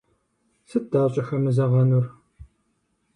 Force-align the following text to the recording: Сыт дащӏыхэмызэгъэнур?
Сыт 0.69 0.83
дащӏыхэмызэгъэнур? 0.91 2.05